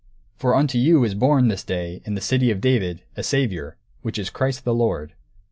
[0.39, 4.17] _For unto you is born, this day, in the city of David, a saviour, which
[4.17, 5.13] is Christ the Lord.